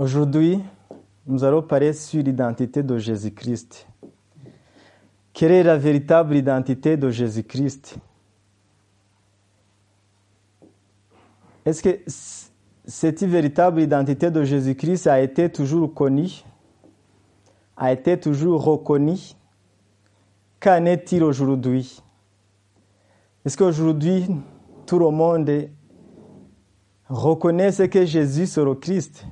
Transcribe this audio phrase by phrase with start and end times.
[0.00, 0.58] Aujourd'hui,
[1.26, 3.86] nous allons parler sur l'identité de Jésus-Christ.
[5.34, 7.98] Quelle est la véritable identité de Jésus-Christ?
[11.66, 12.00] Est-ce que
[12.86, 16.44] cette véritable identité de Jésus-Christ a été toujours connue,
[17.76, 19.34] a été toujours reconnue?
[20.60, 22.00] Qu'en est-il aujourd'hui?
[23.44, 24.24] Est-ce qu'aujourd'hui,
[24.86, 25.68] tout le monde
[27.06, 29.26] reconnaît ce que Jésus est le Christ?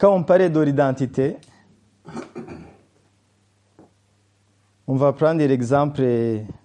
[0.00, 1.36] Quand on parle de l'identité,
[4.86, 6.02] on va prendre l'exemple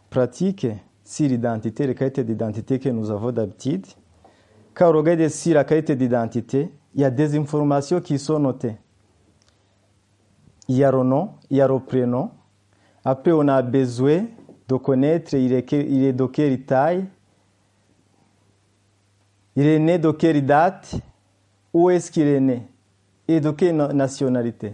[0.09, 0.65] pratique
[1.03, 3.85] sur l'identité, la qualité d'identité que nous avons d'habitude.
[4.73, 8.77] Quand on regarde sur la qualité d'identité, il y a des informations qui sont notées.
[10.69, 12.31] Il y a le nom, il y a le prénom.
[13.03, 14.27] Après, on a besoin
[14.65, 17.05] de connaître il est, il est de quelle taille,
[19.57, 20.95] il est né de quelle date,
[21.73, 22.69] où est-ce qu'il est né?
[23.27, 24.73] Et de quelle nationalité.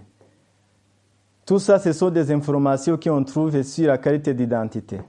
[1.45, 4.99] Tout ça, ce sont des informations qu'on trouve sur la qualité d'identité.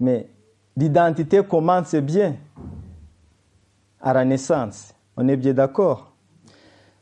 [0.00, 0.28] Mais
[0.76, 2.36] l'identité commence bien
[4.00, 4.94] à la naissance.
[5.16, 6.12] On est bien d'accord.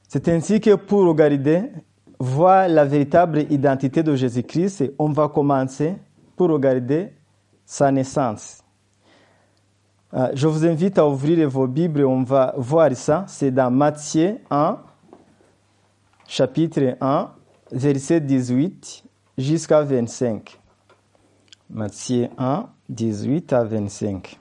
[0.08, 1.70] C'est ainsi que pour regarder,
[2.18, 5.94] voir la véritable identité de Jésus-Christ, on va commencer
[6.36, 7.12] pour regarder
[7.64, 8.62] sa naissance.
[10.14, 13.24] Euh, je vous invite à ouvrir vos Bibles, on va voir ça.
[13.26, 14.78] C'est dans Matthieu 1,
[16.34, 17.30] chapitre 1,
[17.72, 19.04] verset 18
[19.36, 20.58] jusqu'à 25.
[21.68, 24.40] Matthieu 1, 18 à 25.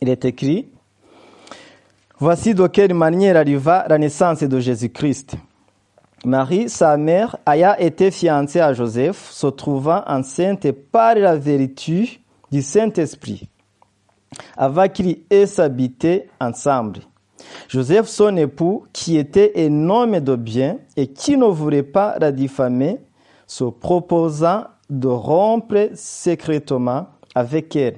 [0.00, 0.68] Il est écrit,
[2.20, 5.34] Voici de quelle manière arriva la naissance de Jésus-Christ.
[6.24, 12.20] Marie, sa mère, ayant été fiancée à Joseph, se trouvant enceinte par la vertu
[12.52, 13.48] du Saint-Esprit,
[14.56, 17.00] avant qu'ils aient s'habiter ensemble.
[17.68, 22.32] Joseph, son époux, qui était un homme de bien et qui ne voulait pas la
[22.32, 23.00] diffamer,
[23.46, 27.96] se proposant de rompre secrètement avec elle.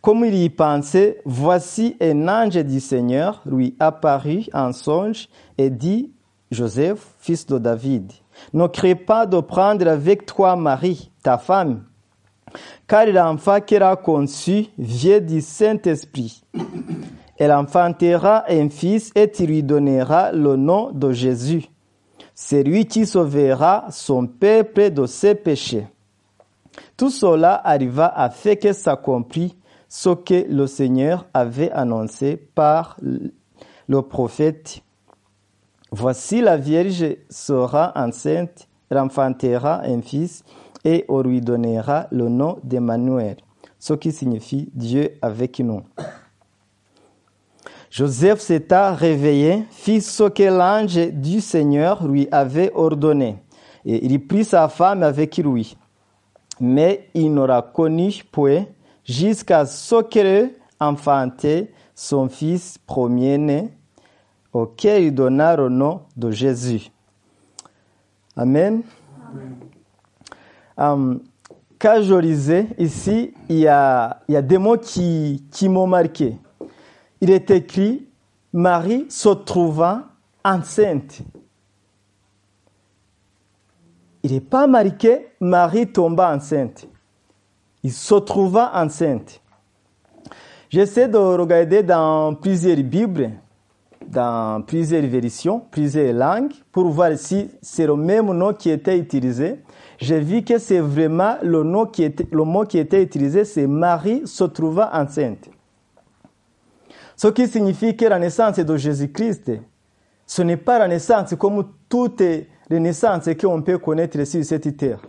[0.00, 6.12] Comme il y pensait, voici un ange du Seigneur lui apparut en songe et dit,
[6.50, 8.12] Joseph, fils de David,
[8.52, 11.82] ne crée pas de prendre avec toi Marie, ta femme,
[12.86, 16.42] car l'enfant qu'elle a conçu vient du Saint-Esprit.
[17.38, 21.68] Elle enfantera un fils et tu lui donneras le nom de Jésus.
[22.34, 25.86] C'est lui qui sauvera son peuple de ses péchés.
[26.96, 29.56] Tout cela arriva afin que s'accomplisse
[29.88, 32.98] ce que le Seigneur avait annoncé par
[33.88, 34.80] le prophète.
[35.92, 40.42] Voici la Vierge sera enceinte, elle enfantera un fils
[40.84, 43.36] et on lui donnera le nom d'Emmanuel,
[43.78, 45.82] ce qui signifie Dieu avec nous.
[47.90, 53.38] Joseph s'étant réveillé, fit ce que l'ange du Seigneur lui avait ordonné,
[53.84, 55.76] et il prit sa femme avec lui.
[56.60, 58.64] Mais il n'aura connu point
[59.04, 63.70] jusqu'à ce qu'elle enfantait son fils premier-né,
[64.52, 66.90] auquel il donna le nom de Jésus.
[68.36, 68.82] Amen.
[70.78, 71.20] Um,
[71.78, 76.36] quand je lisais ici, il y a, des mots qui m'ont marqué.
[77.20, 78.06] Il est écrit
[78.52, 80.02] Marie se trouvant
[80.44, 81.22] enceinte.
[84.22, 86.88] Il n'est pas marqué Marie tomba enceinte.
[87.82, 89.40] Il se trouva enceinte.
[90.68, 93.30] J'essaie de regarder dans plusieurs Bibles,
[94.06, 99.60] dans plusieurs versions, plusieurs langues, pour voir si c'est le même nom qui était utilisé.
[99.98, 104.26] J'ai vu que c'est vraiment le, nom qui le mot qui était utilisé, c'est Marie
[104.26, 105.48] se trouva enceinte.
[107.16, 109.52] Ce qui signifie que la naissance de Jésus-Christ,
[110.26, 115.00] ce n'est pas la naissance comme toutes les naissances qu'on peut connaître sur cette terre.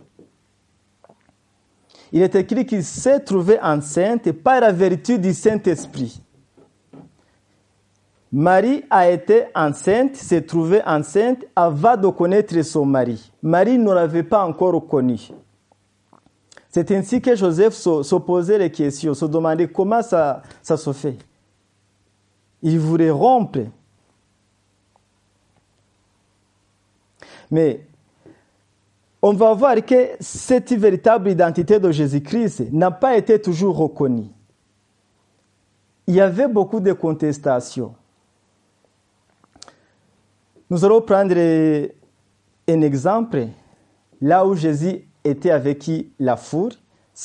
[2.10, 6.22] Il est écrit qu'il s'est trouvé enceinte par la vertu du Saint-Esprit.
[8.32, 13.30] Marie a été enceinte, s'est trouvée enceinte avant de connaître son mari.
[13.42, 15.30] Marie ne l'avait pas encore connu.
[16.70, 21.16] C'est ainsi que Joseph se, posait les questions, se demandait comment ça, ça se fait.
[22.62, 23.60] Il voulait rompre.
[27.50, 27.86] Mais
[29.20, 34.28] on va voir que cette véritable identité de Jésus-Christ n'a pas été toujours reconnue.
[36.06, 37.94] Il y avait beaucoup de contestations.
[40.70, 43.48] Nous allons prendre un exemple
[44.20, 46.70] là où Jésus était avec la four.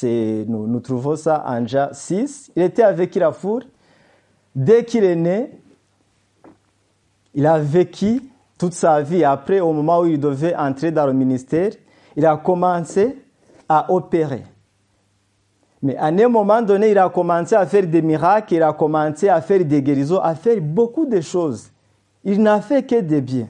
[0.01, 2.51] Nous, nous trouvons ça en Jean 6.
[2.55, 3.61] Il était avec la four.
[4.55, 5.51] Dès qu'il est né,
[7.33, 8.21] il a vécu
[8.57, 9.23] toute sa vie.
[9.23, 11.71] Après, au moment où il devait entrer dans le ministère,
[12.15, 13.17] il a commencé
[13.67, 14.43] à opérer.
[15.81, 19.27] Mais à un moment donné, il a commencé à faire des miracles, il a commencé
[19.27, 21.71] à faire des guérisons, à faire beaucoup de choses.
[22.23, 23.49] Il n'a fait que des biens.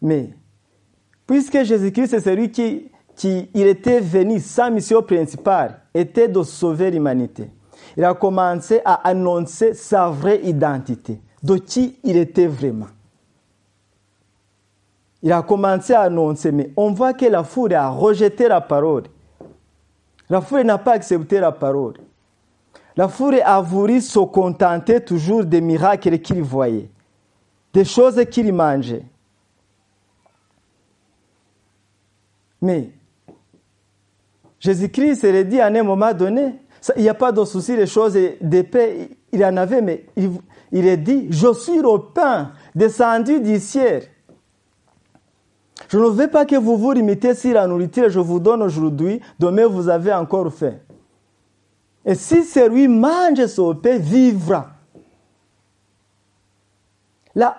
[0.00, 0.30] Mais,
[1.26, 6.90] puisque Jésus-Christ est celui qui, qui il était venu, sa mission principale était de sauver
[6.90, 7.50] l'humanité.
[7.96, 12.88] Il a commencé à annoncer sa vraie identité, de qui il était vraiment.
[15.22, 19.04] Il a commencé à annoncer, mais on voit que la foule a rejeté la parole.
[20.30, 21.94] La foule n'a pas accepté la parole.
[22.96, 26.90] La foule a voulu se contenter toujours des miracles qu'il voyait,
[27.72, 29.04] des choses qu'il mangeait.
[32.60, 32.90] Mais
[34.58, 36.56] Jésus-Christ l'a dit à un moment donné,
[36.96, 40.88] il n'y a pas de souci, les choses de paix, il en avait, mais il,
[40.88, 43.58] a dit, je suis le pain descendu du.
[45.88, 49.20] Je ne veux pas que vous vous limitez sur la nourriture je vous donne aujourd'hui,
[49.38, 50.74] demain vous avez encore faim.
[52.04, 54.70] Et si celui mange son pain, vivra.
[57.34, 57.56] Là,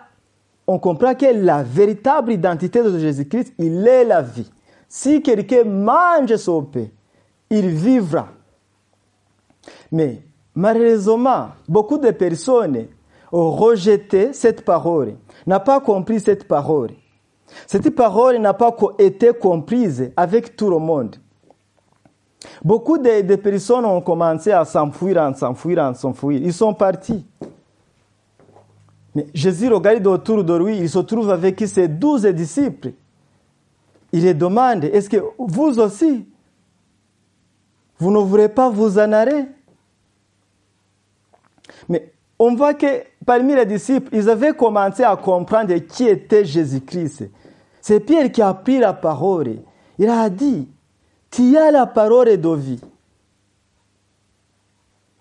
[0.67, 4.51] on comprend que la véritable identité de Jésus-Christ, il est la vie.
[4.87, 6.87] Si quelqu'un mange son pain,
[7.49, 8.29] il vivra.
[9.91, 10.21] Mais
[10.55, 12.87] malheureusement, beaucoup de personnes
[13.31, 15.15] ont rejeté cette parole,
[15.45, 16.91] n'ont pas compris cette parole.
[17.67, 21.15] Cette parole n'a pas été comprise avec tout le monde.
[22.63, 26.41] Beaucoup de, personnes ont commencé à s'enfuir, s'enfuir, s'enfuir.
[26.41, 27.25] Ils sont partis.
[29.15, 32.91] Mais Jésus regarde autour de lui, il se trouve avec ses douze disciples.
[34.11, 36.27] Il les demande, est-ce que vous aussi,
[37.99, 39.45] vous ne voulez pas vous en aller?
[41.89, 47.29] Mais on voit que parmi les disciples, ils avaient commencé à comprendre qui était Jésus-Christ.
[47.81, 49.57] C'est Pierre qui a pris la parole.
[49.97, 50.69] Il a dit,
[51.29, 52.81] tu as la parole de vie.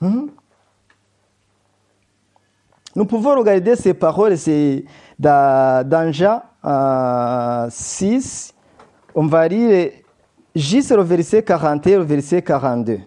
[0.01, 0.27] Hmm?
[2.95, 4.85] Nous pouvons regarder ces paroles, c'est
[5.19, 6.43] dans, Jean
[7.71, 8.55] 6,
[9.15, 9.91] on va lire
[10.55, 13.01] juste le verset 41 et le verset 42.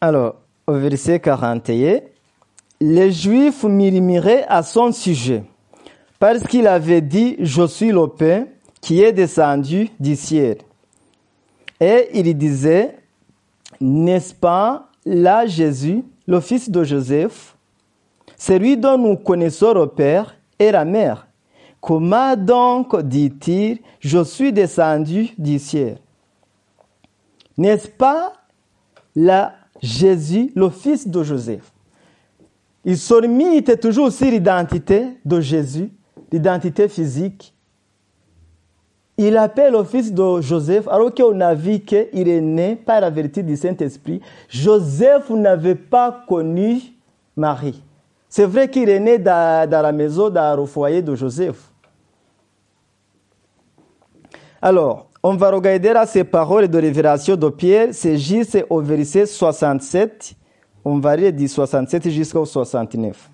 [0.00, 0.36] Alors,
[0.66, 2.00] au verset 41,
[2.82, 5.44] les Juifs murmuraient à son sujet
[6.18, 8.46] parce qu'il avait dit, je suis le pain
[8.80, 10.58] qui est descendu du ciel.
[11.80, 12.96] Et il disait,
[13.80, 17.56] n'est-ce pas là Jésus, le fils de Joseph,
[18.36, 21.28] celui dont nous connaissons le Père et la Mère.
[21.80, 25.98] Comment donc dit-il, je suis descendu du ciel?
[27.56, 28.32] N'est-ce pas
[29.14, 31.71] là Jésus, le fils de Joseph?
[32.84, 35.90] Il se toujours sur l'identité de Jésus
[36.32, 37.54] l'identité physique.
[39.18, 43.10] Il appelle le fils de Joseph, alors qu'on a vu qu'il est né par la
[43.10, 44.20] vérité du Saint-Esprit.
[44.48, 46.80] Joseph n'avait pas connu
[47.36, 47.82] Marie.
[48.28, 51.70] C'est vrai qu'il est né dans, la maison, dans foyer de Joseph.
[54.62, 59.26] Alors, on va regarder à ces paroles de révélation de Pierre, c'est juste au verset
[59.26, 60.34] 67.
[60.84, 63.30] On va lire du 67 jusqu'au 69.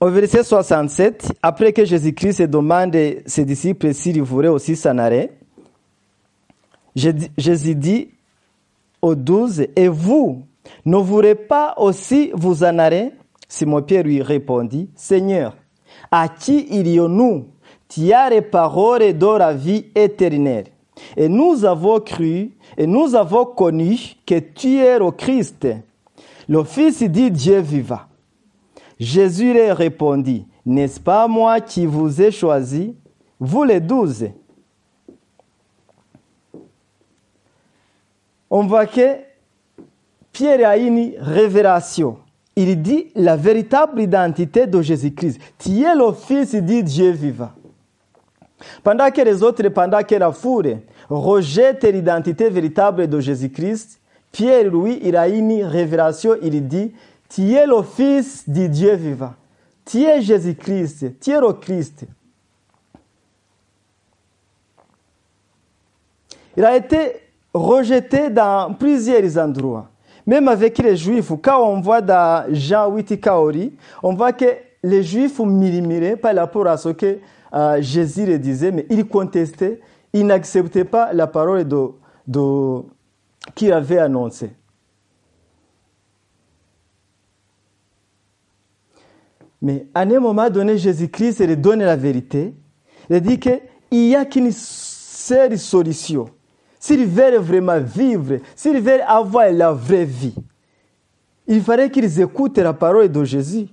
[0.00, 5.30] Au verset 67, après que Jésus-Christ demande ses disciples s'ils voulaient aussi s'en aller,
[6.94, 8.08] Jésus dit
[9.00, 10.42] aux douze, et vous,
[10.84, 13.12] ne voulez pas aussi vous en aller?
[13.48, 15.56] Simon-Pierre lui répondit, Seigneur,
[16.10, 17.46] à qui irions-nous?
[17.88, 20.66] Tu as les paroles de la vie éternelle.
[21.16, 25.66] Et nous avons cru et nous avons connu que tu es le Christ,
[26.48, 28.00] le Fils dit Dieu vivant.
[28.98, 32.96] Jésus leur répondit, N'est-ce pas moi qui vous ai choisi,
[33.38, 34.28] vous les douze
[38.48, 39.16] On voit que
[40.32, 42.18] Pierre a une révélation.
[42.54, 45.40] Il dit la véritable identité de Jésus-Christ.
[45.58, 47.50] Tu es le Fils de Dieu vivant.
[48.82, 50.78] Pendant que les autres, pendant que la foule
[51.10, 54.00] rejette l'identité véritable de Jésus-Christ,
[54.36, 56.36] Pierre, lui, il a une révélation.
[56.42, 56.92] Il dit
[57.26, 59.32] tu es le Fils du Dieu vivant.
[59.86, 61.18] Tu es Jésus-Christ.
[61.18, 62.04] Tu es le Christ.
[66.54, 67.14] Il a été
[67.54, 69.88] rejeté dans plusieurs endroits.
[70.26, 75.02] Même avec les Juifs, quand on voit dans Jean 8 Kaori, on voit que les
[75.02, 77.20] Juifs murmuraient par rapport à ce que
[77.54, 79.80] euh, Jésus le disait, mais ils contestaient,
[80.12, 81.88] ils n'acceptaient pas la parole de,
[82.26, 82.82] de,
[83.54, 84.50] qu'il avait annoncée.
[89.62, 92.54] Mais à un moment donné, Jésus-Christ il donne la vérité.
[93.08, 93.60] Il dit qu'il
[93.90, 96.26] n'y a qu'une seule solution.
[96.78, 100.34] S'ils veulent vraiment vivre, s'ils veulent avoir la vraie vie,
[101.46, 103.68] il fallait qu'ils écoutent la parole de Jésus.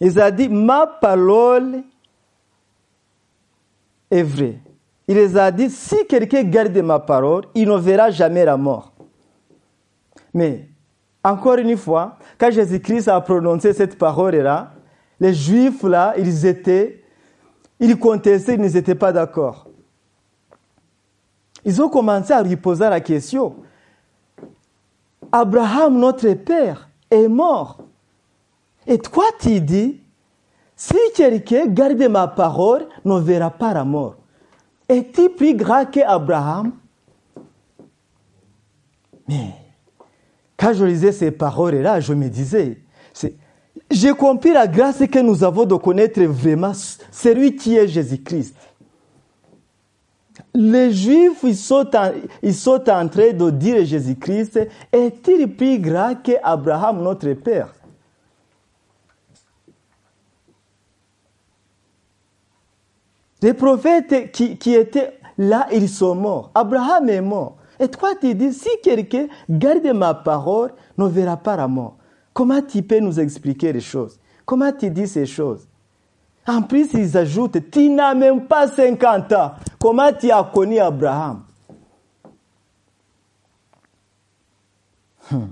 [0.00, 1.82] Il a dit, ma parole
[4.10, 4.60] est vraie.
[5.06, 8.92] Il les a dit, si quelqu'un garde ma parole, il ne verra jamais la mort.
[10.34, 10.68] Mais,
[11.24, 14.72] encore une fois, quand Jésus-Christ a prononcé cette parole-là,
[15.18, 17.02] les Juifs, là, ils étaient,
[17.80, 19.66] ils contestaient, ils n'étaient pas d'accord.
[21.64, 23.56] Ils ont commencé à lui poser la question.
[25.32, 27.78] Abraham, notre père, est mort.
[28.86, 30.00] Et toi, tu dis,
[30.78, 34.14] si quelqu'un garde ma parole, ne verra pas la mort.
[34.88, 36.70] Es-tu plus grand qu'Abraham
[39.26, 39.50] Mais
[40.56, 42.78] quand je lisais ces paroles-là, je me disais,
[43.90, 46.72] j'ai compris la grâce que nous avons de connaître vraiment
[47.10, 48.54] celui qui est Jésus-Christ.
[50.54, 54.60] Les Juifs, ils sont, en, ils sont en train de dire Jésus-Christ,
[54.92, 57.74] est-il plus grand qu'Abraham, notre père?
[63.40, 66.50] Les prophètes qui, étaient là, ils sont morts.
[66.54, 67.56] Abraham est mort.
[67.78, 71.96] Et toi, tu dis, si quelqu'un garde ma parole, ne verra pas la mort.
[72.32, 74.18] Comment tu peux nous expliquer les choses?
[74.44, 75.68] Comment tu dis ces choses?
[76.46, 79.52] En plus, ils ajoutent, tu n'as même pas 50 ans.
[79.78, 81.42] Comment tu as connu Abraham
[85.30, 85.46] hmm.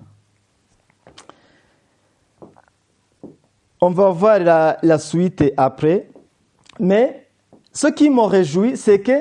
[3.80, 4.38] On va voir
[4.82, 6.08] la suite après.
[6.80, 7.25] Mais
[7.76, 9.12] ce qui m'a réjoui, c'est que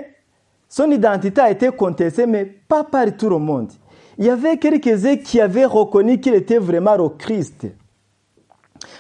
[0.69, 3.69] son identité a été contestée, mais pas par tout le monde.
[4.17, 7.67] Il y avait quelques-uns qui avaient reconnu qu'il était vraiment le Christ.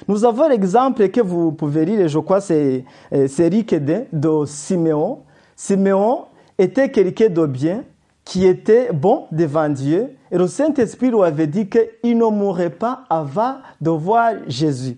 [0.09, 5.19] Nous avons l'exemple que vous pouvez lire, je crois, c'est Rick de Siméon.
[5.55, 6.25] Siméon
[6.57, 7.85] était quelqu'un de bien,
[8.25, 13.03] qui était bon devant Dieu, et le Saint-Esprit lui avait dit qu'il ne mourrait pas
[13.09, 14.97] avant de voir Jésus.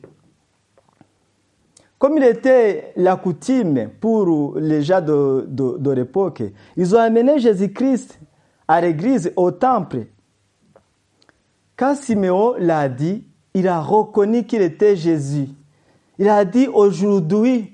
[2.00, 6.44] Comme il était la coutume pour les gens de, l'époque,
[6.76, 8.20] ils ont amené Jésus-Christ
[8.68, 10.06] à l'église, au temple.
[11.76, 13.24] Quand Siméon l'a dit,
[13.54, 15.50] il a reconnu qu'il était Jésus.
[16.20, 17.74] Il a dit aujourd'hui,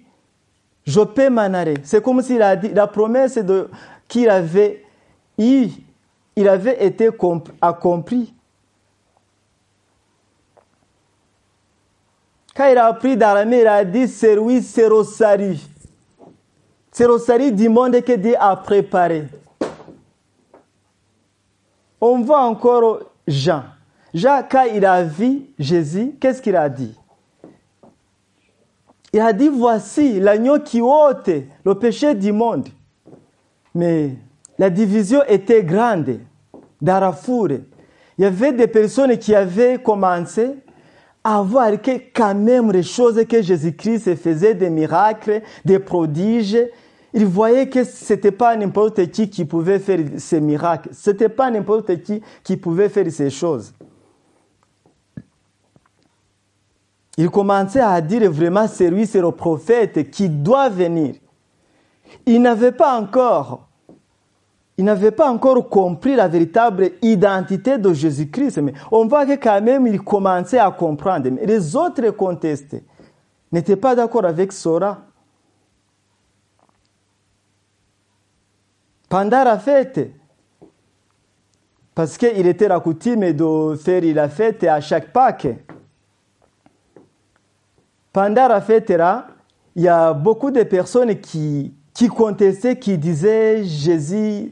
[0.86, 1.76] je peux m'en aller.
[1.84, 3.38] C'est comme s'il a dit, la promesse
[4.08, 4.86] qu'il avait
[5.38, 5.68] eu,
[6.36, 7.10] il avait été
[7.62, 8.34] accompli.
[12.56, 15.68] Quand il a appris d'Aramée, il a dit c'est oui, c'est Rosari.
[16.92, 19.26] C'est Rosari du monde que Dieu a préparé.
[22.00, 23.64] On voit encore Jean.
[24.14, 26.96] Jean, quand il a vu Jésus, qu'est-ce qu'il a dit?
[29.12, 31.30] Il a dit voici l'agneau qui ôte
[31.64, 32.68] le péché du monde.
[33.74, 34.16] Mais
[34.60, 36.20] la division était grande
[37.16, 37.64] foule.
[38.18, 40.63] Il y avait des personnes qui avaient commencé
[41.24, 46.58] à voir que quand même les choses que Jésus-Christ faisait, des miracles, des prodiges,
[47.14, 50.90] il voyait que ce n'était pas n'importe qui qui pouvait faire ces miracles.
[50.92, 53.74] Ce n'était pas n'importe qui qui pouvait faire ces choses.
[57.18, 61.16] Il commençait à dire vraiment, c'est lui, c'est le prophète qui doit venir.
[62.26, 63.70] Il n'avait pas encore
[64.78, 68.58] il n'avait pas encore compris la véritable identité de Jésus-Christ.
[68.60, 71.30] Mais on voit que quand même, il commençait à comprendre.
[71.30, 72.84] Mais les autres contestaient,
[73.52, 75.02] n'étaient pas d'accord avec Sora.
[79.10, 80.10] Pendant la fête,
[81.94, 85.50] parce qu'il était la coutume de faire la fête à chaque Pâques.
[88.12, 89.28] Pendant la fête là,
[89.76, 94.52] il y a beaucoup de personnes qui, qui contestaient, qui disaient Jésus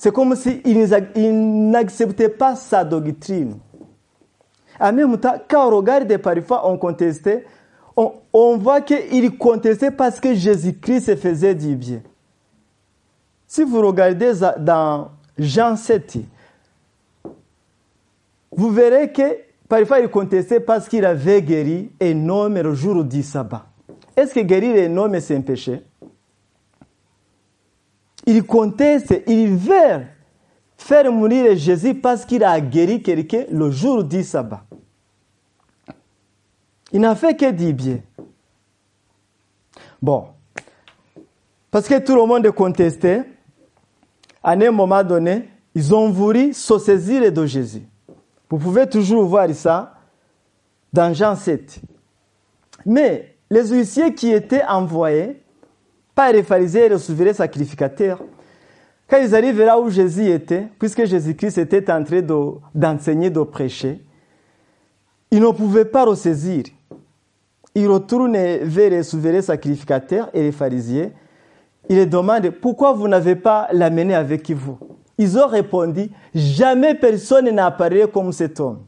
[0.00, 3.58] c'est comme s'ils n'acceptaient pas sa doctrine.
[4.80, 7.44] En même temps, quand on regarde parfois, on contestait,
[7.94, 12.00] on, voit qu'ils contestaient parce que Jésus-Christ faisait du bien.
[13.46, 16.16] Si vous regardez dans Jean 7,
[18.52, 19.36] vous verrez que
[19.68, 23.66] parfois il contestait parce qu'il avait guéri un homme le jour du sabbat.
[24.16, 25.82] Est-ce que guérir un homme c'est un péché?
[28.30, 30.04] Il conteste, il veut
[30.76, 34.64] faire mourir Jésus parce qu'il a guéri quelqu'un le jour du sabbat.
[36.92, 37.98] Il n'a fait que du bien.
[40.00, 40.28] Bon.
[41.72, 43.24] Parce que tout le monde contestait,
[44.42, 47.82] à un moment donné, ils ont voulu se saisir de Jésus.
[48.48, 49.94] Vous pouvez toujours voir ça
[50.92, 51.80] dans Jean 7.
[52.86, 55.42] Mais les huissiers qui étaient envoyés
[56.14, 58.22] par les pharisiens et les souverains sacrificateurs,
[59.08, 62.22] quand ils arrivent là où Jésus était, puisque Jésus-Christ était en train
[62.74, 64.00] d'enseigner, de, prêcher,
[65.32, 66.64] ils ne pouvaient pas ressaisir.
[67.74, 71.10] Ils retournent vers les souverains sacrificateurs et les pharisiens.
[71.88, 74.78] Ils les demandent pourquoi vous n'avez pas l'amené avec vous?
[75.18, 78.84] Ils ont répondu jamais personne n'a apparu comme cet homme.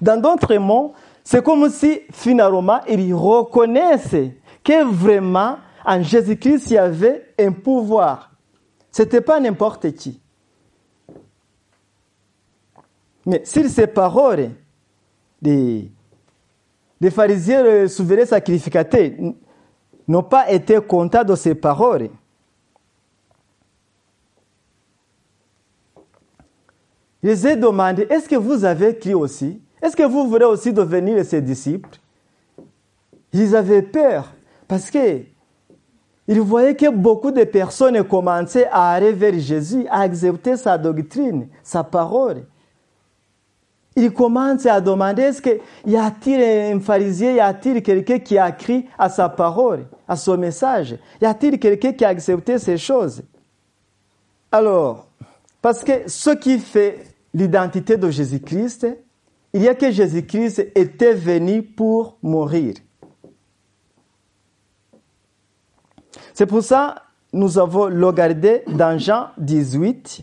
[0.00, 4.16] Dans d'autres mots, c'est comme si finalement ils reconnaissent
[4.62, 8.30] que vraiment en Jésus-Christ il y avait un pouvoir.
[8.92, 10.20] Ce n'était pas n'importe qui.
[13.26, 14.50] Mais sur ces paroles
[15.40, 15.90] des,
[17.00, 19.10] des pharisiens souverains sacrificateurs
[20.08, 22.10] n'ont pas été contents de ces paroles.
[27.22, 29.60] Je les ai demandé, est-ce que vous avez écrit aussi?
[29.82, 31.98] Est-ce que vous voulez aussi devenir ses disciples?
[33.32, 34.32] Ils avaient peur
[34.70, 35.22] parce que
[36.28, 41.48] ils voyaient que beaucoup de personnes commençaient à aller vers Jésus, à accepter sa doctrine,
[41.64, 42.46] sa parole.
[43.96, 46.40] Ils commencent à demander est-ce qu'il y a-t-il
[46.72, 50.96] un pharisien, y a-t-il quelqu'un qui a écrit à sa parole, à son message?
[51.20, 53.24] Y a-t-il quelqu'un qui a accepté ces choses?
[54.52, 55.08] Alors,
[55.60, 58.86] parce que ce qui fait l'identité de Jésus-Christ,
[59.52, 62.74] il y a que Jésus-Christ était venu pour mourir.
[66.34, 66.94] C'est pour ça
[67.32, 70.22] nous avons regardé dans Jean 18,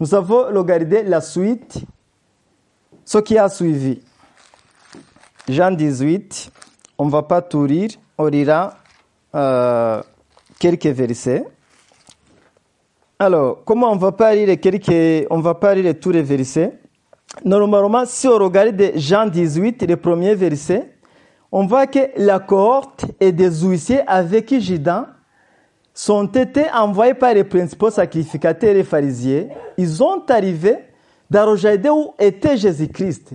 [0.00, 1.84] nous avons regardé la suite,
[3.04, 4.00] ce qui a suivi.
[5.48, 6.50] Jean 18,
[6.98, 8.78] on ne va pas tout lire, on lira
[9.34, 10.02] euh,
[10.58, 11.44] quelques versets.
[13.18, 16.78] Alors, comment on va pas lire quelques, on va pas lire tous les versets?
[17.44, 20.91] Normalement, si on regarde Jean 18, le premier verset,
[21.52, 25.04] on voit que la cohorte et des huissiers avec Jidan
[25.92, 29.48] sont été envoyés par les principaux sacrificateurs et pharisiens.
[29.76, 30.78] Ils sont arrivés
[31.30, 33.32] dans le où était Jésus-Christ.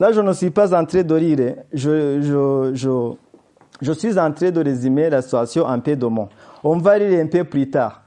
[0.00, 1.54] Là, je ne suis pas en train de lire.
[1.72, 2.20] Je,
[3.80, 6.28] je, suis en train de résumer la situation un peu de mots.
[6.64, 8.02] On va lire un peu plus tard.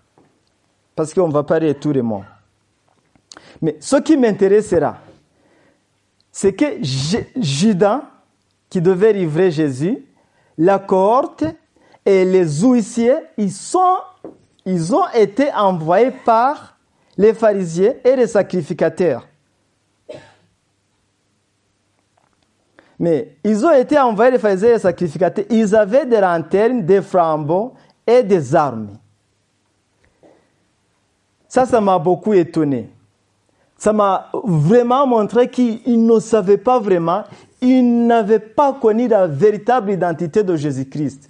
[0.94, 2.24] Parce qu'on va pas lire tous les mots.
[3.62, 4.98] Mais ce qui m'intéressera,
[6.32, 6.66] c'est que
[7.36, 8.04] Judas,
[8.70, 10.06] qui devait livrer Jésus,
[10.58, 11.44] la cohorte
[12.06, 13.98] et les huissiers, ils, sont,
[14.66, 16.78] ils ont été envoyés par
[17.18, 19.28] les pharisiens et les sacrificateurs.
[23.00, 25.46] Mais ils ont été envoyés les pharisiens et les sacrificateurs.
[25.50, 27.74] Ils avaient des lanternes, des flambeaux
[28.06, 28.98] et des armes.
[31.48, 32.90] Ça, ça m'a beaucoup étonné.
[33.80, 37.24] Ça m'a vraiment montré qu'ils ne savaient pas vraiment,
[37.62, 41.30] ils n'avaient pas connu la véritable identité de Jésus-Christ.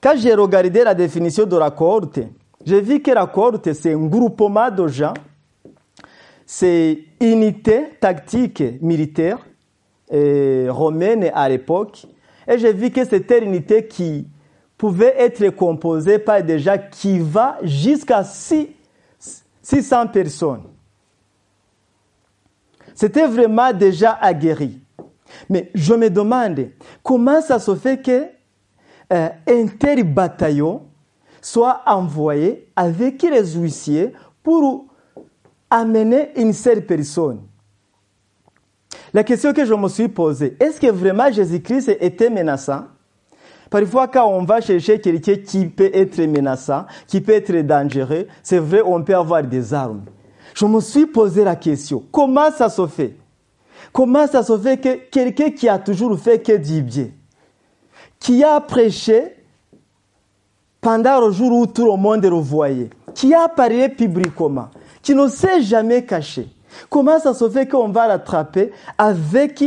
[0.00, 2.20] Quand j'ai regardé la définition de la cohorte,
[2.64, 5.12] j'ai vu que la cohorte, c'est un groupement de gens,
[6.46, 9.38] c'est unité tactique militaire
[10.10, 12.06] romaine à l'époque,
[12.48, 14.26] et j'ai vu que c'était une unité qui
[14.78, 18.24] pouvait être composée par des gens qui va jusqu'à
[19.62, 20.62] 600 personnes.
[22.94, 24.80] C'était vraiment déjà aguerri.
[25.48, 26.68] Mais je me demande
[27.02, 28.26] comment ça se fait que
[29.12, 30.82] euh, un tel bataillon
[31.40, 34.86] soit envoyé avec les huissiers pour
[35.70, 37.42] amener une seule personne?
[39.12, 42.84] La question que je me suis posée, est-ce que vraiment Jésus-Christ était menaçant?
[43.70, 48.58] Parfois, quand on va chercher quelqu'un qui peut être menaçant, qui peut être dangereux, c'est
[48.58, 50.02] vrai, on peut avoir des armes.
[50.54, 53.14] Je me suis posé la question, comment ça se fait?
[53.92, 57.08] Comment ça se fait que quelqu'un qui a toujours fait que du bien,
[58.18, 59.36] qui a prêché
[60.80, 64.68] pendant le jour où tout le monde le voyait, qui a parlé publiquement,
[65.02, 66.48] qui ne s'est jamais caché.
[66.88, 69.62] Comment ça se fait qu'on va l'attraper avec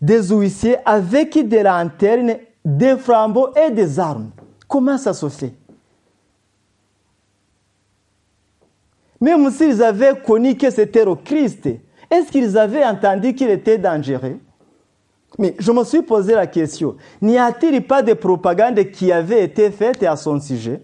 [0.00, 4.30] des huissiers, avec des lanternes, des flambeaux et des armes.
[4.66, 5.54] Comment ça se fait?
[9.20, 11.68] Même s'ils avaient connu que c'était le Christ,
[12.10, 14.38] est-ce qu'ils avaient entendu qu'il était dangereux?
[15.38, 19.70] Mais je me suis posé la question, n'y a-t-il pas de propagande qui avait été
[19.70, 20.82] faite à son sujet?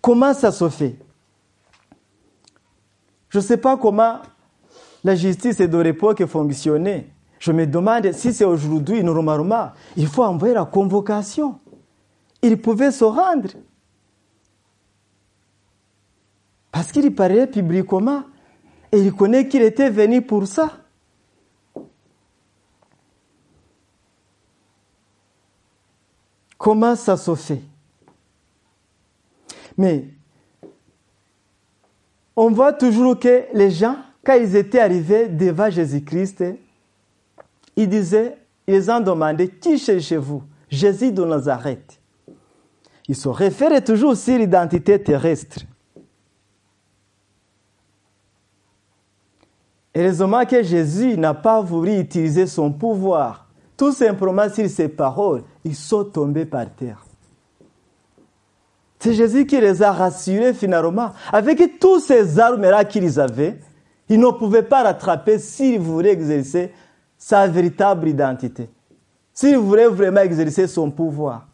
[0.00, 0.96] Comment ça se fait?
[3.28, 4.18] Je ne sais pas comment
[5.04, 7.06] la justice de l'époque fonctionnait.
[7.42, 11.58] Je me demande si c'est aujourd'hui, normalement, il faut envoyer la convocation.
[12.40, 13.48] Il pouvait se rendre.
[16.70, 18.22] Parce qu'il parlait publiquement
[18.92, 20.70] et il connaît qu'il était venu pour ça.
[26.56, 27.62] Comment ça se fait?
[29.76, 30.06] Mais
[32.36, 36.44] on voit toujours que les gens, quand ils étaient arrivés devant Jésus-Christ,
[37.76, 40.42] ils disaient, ils ont demandé, qui cherchez-vous?
[40.68, 42.00] Jésus de Nazareth.
[43.08, 45.60] Ils se réfèrent toujours sur l'identité terrestre.
[49.94, 53.48] Heureusement que Jésus n'a pas voulu utiliser son pouvoir.
[53.76, 57.04] Tout simplement sur ses paroles, ils sont tombés par terre.
[58.98, 61.10] C'est Jésus qui les a rassurés finalement.
[61.32, 63.58] Avec tous ces armes-là qu'ils avaient,
[64.08, 66.72] ils ne pouvaient pas rattraper s'ils voulaient exercer
[67.24, 68.68] sa véritable identité.
[69.32, 71.46] S'ils voulaient vraiment exercer son pouvoir,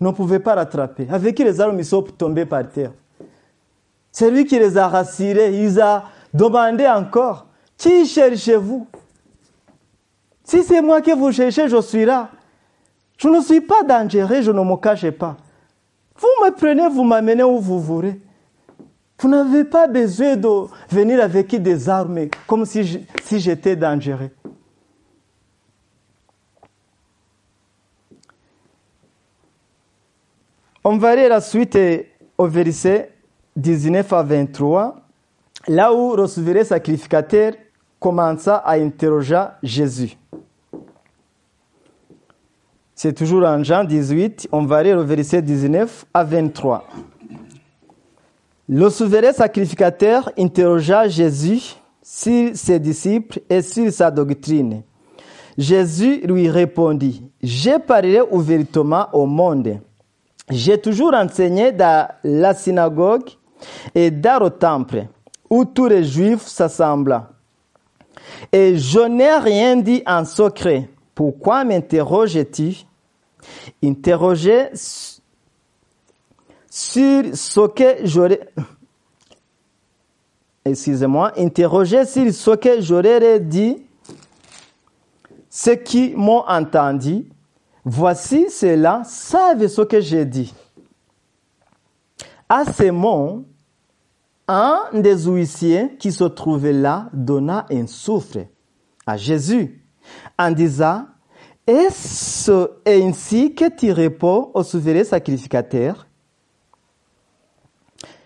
[0.00, 1.08] ne pouvaient pas rattraper.
[1.10, 2.92] Avec les armes, sont tombés par terre?
[4.12, 5.60] C'est lui qui les a rassurés.
[5.60, 8.86] Il a demandé encore, qui cherchez-vous?
[10.44, 12.28] Si c'est moi que vous cherchez, je suis là.
[13.18, 15.36] Je ne suis pas dangereux, je ne me cache pas.
[16.16, 18.20] Vous me prenez, vous m'amenez où vous voulez.
[19.18, 20.48] Vous n'avez pas besoin de
[20.88, 24.30] venir avec des armes comme si j'étais dangereux.
[30.84, 31.76] On va aller la suite
[32.36, 33.10] au verset
[33.56, 34.96] 19 à 23,
[35.66, 37.52] là où le souverain sacrificateur
[37.98, 40.16] commença à interroger Jésus.
[42.94, 46.84] C'est toujours en Jean 18, on va lire au verset 19 à 23.
[48.68, 54.82] Le souverain sacrificateur interrogea Jésus sur ses disciples et sur sa doctrine.
[55.56, 59.80] Jésus lui répondit, J'ai parlé ouvertement au monde.
[60.50, 63.30] J'ai toujours enseigné dans la synagogue
[63.94, 65.06] et dans le temple,
[65.50, 67.22] où tous les juifs s'assemblent.
[68.52, 70.88] Et je n'ai rien dit en secret.
[71.14, 72.84] Pourquoi m'interroges-tu
[73.82, 74.70] Interroger
[76.70, 78.40] sur ce que j'aurais.
[80.64, 83.82] Excusez-moi, interroger sur ce que j'aurais dit,
[85.48, 87.26] ceux qui m'ont entendu,
[87.88, 90.54] voici cela, savent ce que j'ai dit.
[92.48, 93.44] À ces mots,
[94.46, 98.46] un des huissiers qui se trouvait là donna un souffle
[99.06, 99.82] à Jésus
[100.38, 101.06] en disant
[101.66, 106.06] est-ce ainsi que tu réponds au souverain sacrificateur?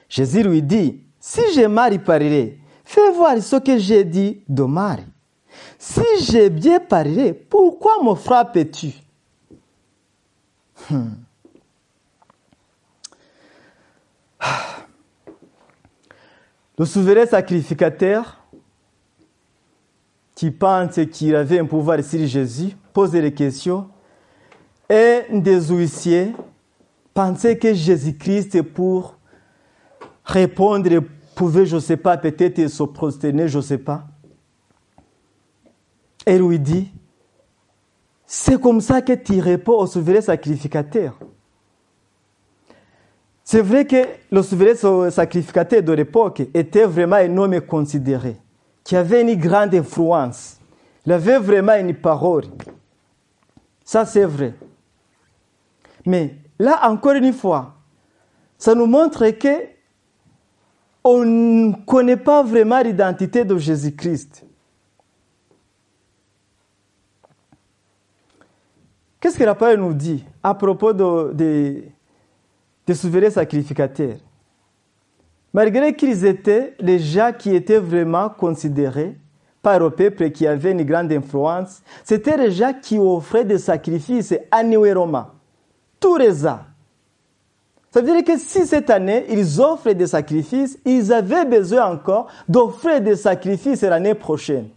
[0.08, 5.00] Jésus lui dit, si j'ai mal parlé, fais voir ce que j'ai dit de mal.
[5.78, 8.92] Si j'ai bien parlé, pourquoi me frappes-tu?
[10.90, 11.10] Hmm.
[16.78, 18.38] Le souverain sacrificateur
[20.34, 23.88] qui pense qu'il avait un pouvoir sur Jésus poser des questions
[24.88, 26.32] et des huissiers
[27.14, 29.16] pensaient que Jésus-Christ, pour
[30.24, 31.00] répondre,
[31.34, 34.06] pouvait, je ne sais pas, peut-être se prosterner, je ne sais pas.
[36.26, 36.90] Et lui dit,
[38.34, 41.18] c'est comme ça que tu réponds au souverain sacrificateur.
[43.44, 48.38] C'est vrai que le souverain sacrificateur de l'époque était vraiment un homme considéré,
[48.84, 50.56] qui avait une grande influence.
[51.04, 52.44] Il avait vraiment une parole.
[53.84, 54.54] Ça, c'est vrai.
[56.06, 57.74] Mais là, encore une fois,
[58.56, 59.66] ça nous montre que
[61.04, 64.46] on ne connaît pas vraiment l'identité de Jésus-Christ.
[69.22, 71.82] Qu'est-ce que la parole nous dit à propos de, de,
[72.84, 74.16] des souverains sacrificateurs
[75.52, 79.16] Malgré qu'ils étaient les gens qui étaient vraiment considérés
[79.62, 84.34] par le peuple qui avait une grande influence, c'était les gens qui offraient des sacrifices
[84.50, 85.28] annuellement,
[86.00, 86.62] tous les ans.
[87.92, 92.26] Ça veut dire que si cette année, ils offrent des sacrifices, ils avaient besoin encore
[92.48, 94.68] d'offrir des sacrifices l'année prochaine.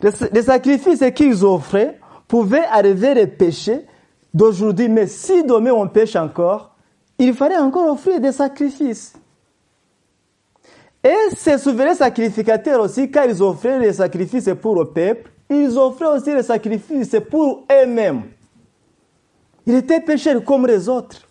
[0.00, 1.97] Les, sacrifices qu'ils offraient
[2.28, 3.84] pouvaient arriver les péchés
[4.32, 6.76] d'aujourd'hui, mais si demain on pêche encore,
[7.18, 9.14] il fallait encore offrir des sacrifices.
[11.02, 16.18] Et ces souverains sacrificateurs aussi, quand ils offraient les sacrifices pour le peuple, ils offraient
[16.18, 18.22] aussi les sacrifices pour eux-mêmes.
[19.66, 21.26] Ils étaient pécheurs comme les autres.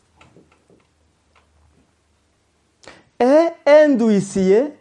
[3.20, 4.74] Et un huissier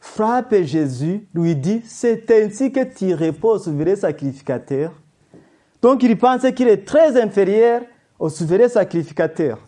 [0.00, 4.92] frappe Jésus, lui dit, c'est ainsi que tu au souverain sacrificateur.
[5.82, 7.82] Donc il pense qu'il est très inférieur
[8.18, 9.58] au souverain sacrificateur.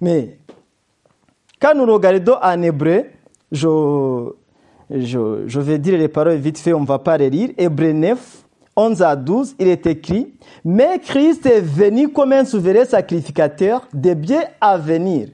[0.00, 0.38] Mais
[1.60, 3.04] quand nous regardons en hébreu,
[3.52, 4.32] je,
[4.90, 7.50] vais dire les paroles vite fait, on ne va pas les lire.
[7.56, 10.34] Hébreu 9, 11 à 12, il est écrit,
[10.64, 15.28] Mais Christ est venu comme un souverain sacrificateur des biens à venir.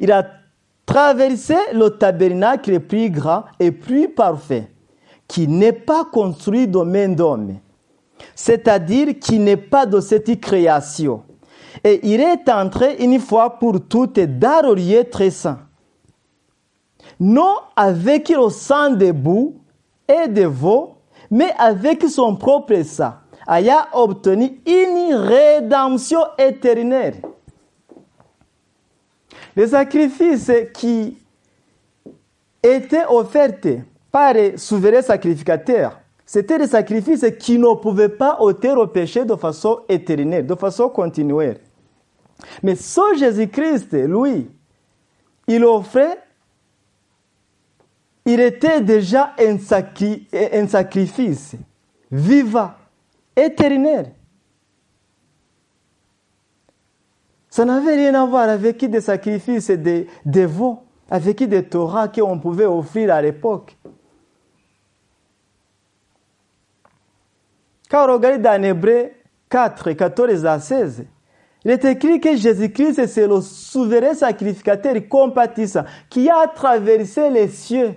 [0.00, 0.26] Il a
[0.94, 4.70] traversé le tabernacle plus grand et plus parfait,
[5.26, 7.56] qui n'est pas construit de main d'homme,
[8.36, 11.24] c'est-à-dire qui n'est pas de cette création.
[11.82, 14.76] Et il est entré une fois pour toutes dans
[15.10, 15.58] très saint.
[17.18, 19.56] Non avec le sang des bouts
[20.06, 23.14] et des veaux, mais avec son propre sang,
[23.48, 27.16] ayant obtenu une rédemption éternelle.
[29.56, 31.16] Les sacrifices qui
[32.62, 33.60] étaient offerts
[34.10, 39.36] par les souverains sacrificateurs, c'était des sacrifices qui ne pouvaient pas ôter au péché de
[39.36, 41.60] façon éternelle, de façon continuelle.
[42.62, 44.48] Mais ce Jésus-Christ, lui,
[45.46, 46.18] il offrait,
[48.24, 51.54] il était déjà un, un sacrifice
[52.10, 52.72] vivant,
[53.36, 54.12] éternel.
[57.54, 62.36] Ça n'avait rien à voir avec des sacrifices des, des veaux, avec des Torahs qu'on
[62.36, 63.78] pouvait offrir à l'époque.
[67.88, 69.10] Quand on regarde dans Hébreu
[69.48, 71.04] 4, 14 à 16,
[71.64, 77.94] il est écrit que Jésus-Christ, c'est le souverain sacrificateur compatissant qui a traversé les cieux.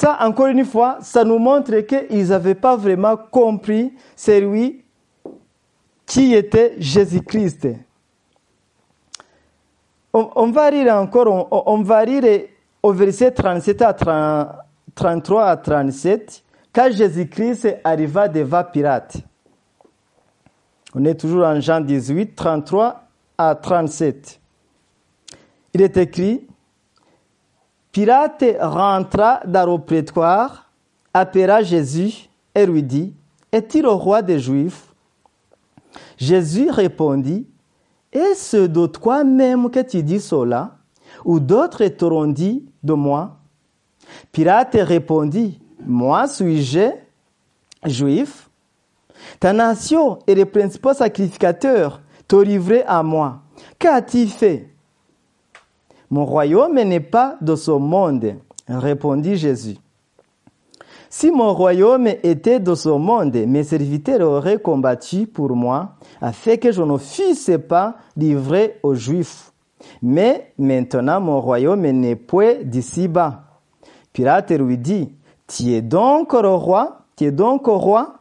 [0.00, 4.82] Ça, encore une fois, ça nous montre qu'ils n'avaient pas vraiment compris celui
[6.06, 7.68] qui était Jésus-Christ.
[10.14, 12.46] On, va lire encore, on, va lire
[12.82, 14.48] au verset 37 à 30,
[14.94, 19.18] 33 à 37, quand Jésus-Christ arriva devant Pilate.
[20.94, 23.04] On est toujours en Jean 18, 33
[23.36, 24.40] à 37.
[25.74, 26.46] Il est écrit,
[27.92, 30.70] Pilate rentra dans le prétoire,
[31.12, 33.14] appela Jésus et lui dit,
[33.50, 34.94] Es-tu le roi des Juifs?
[36.16, 37.48] Jésus répondit,
[38.12, 40.76] Est-ce de toi-même que tu dis cela?
[41.24, 43.38] Ou d'autres t'auront dit de moi?
[44.30, 46.90] Pilate répondit, Moi suis-je
[47.86, 48.50] juif?
[49.38, 53.42] Ta nation et les principaux sacrificateurs t'ont livré à moi.
[53.78, 54.69] Qu'as-tu fait?
[56.10, 58.34] Mon royaume n'est pas de ce monde,
[58.68, 59.76] répondit Jésus.
[61.08, 66.70] Si mon royaume était de ce monde, mes serviteurs auraient combattu pour moi, afin que
[66.70, 69.52] je ne fusse pas livré aux Juifs.
[70.02, 73.42] Mais maintenant mon royaume n'est point d'ici-bas.
[74.12, 75.12] Pilate lui dit,
[75.46, 78.14] Tu es donc roi Tu es donc roi?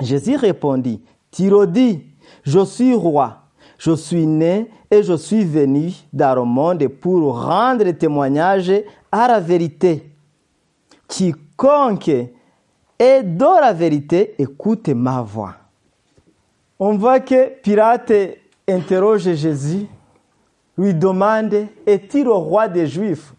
[0.00, 2.02] Jésus répondit, Tu le dis,
[2.44, 3.41] je suis roi.
[3.84, 8.72] Je suis né et je suis venu dans le monde pour rendre témoignage
[9.10, 10.08] à la vérité.
[11.08, 12.28] Quiconque
[12.96, 15.56] est dans la vérité écoute ma voix.
[16.78, 18.12] On voit que Pilate
[18.68, 19.88] interroge Jésus,
[20.78, 23.34] lui demande, est-il le roi des Juifs?